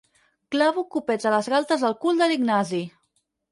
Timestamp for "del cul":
1.89-2.25